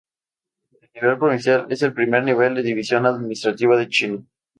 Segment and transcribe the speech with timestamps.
[0.85, 4.23] El nivel provincial es el primer nivel de división administrativa de China.